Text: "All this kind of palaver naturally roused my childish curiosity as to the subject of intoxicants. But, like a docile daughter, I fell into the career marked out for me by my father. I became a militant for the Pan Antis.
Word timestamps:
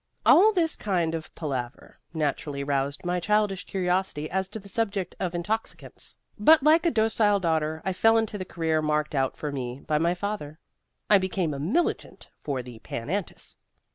"All 0.25 0.51
this 0.51 0.75
kind 0.75 1.13
of 1.13 1.31
palaver 1.35 1.99
naturally 2.11 2.63
roused 2.63 3.05
my 3.05 3.19
childish 3.19 3.67
curiosity 3.67 4.27
as 4.31 4.47
to 4.47 4.57
the 4.57 4.67
subject 4.67 5.13
of 5.19 5.35
intoxicants. 5.35 6.15
But, 6.39 6.63
like 6.63 6.87
a 6.87 6.89
docile 6.89 7.39
daughter, 7.39 7.83
I 7.85 7.93
fell 7.93 8.17
into 8.17 8.39
the 8.39 8.43
career 8.43 8.81
marked 8.81 9.13
out 9.13 9.37
for 9.37 9.51
me 9.51 9.81
by 9.85 9.99
my 9.99 10.15
father. 10.15 10.57
I 11.07 11.19
became 11.19 11.53
a 11.53 11.59
militant 11.59 12.29
for 12.43 12.63
the 12.63 12.79
Pan 12.79 13.11
Antis. 13.11 13.57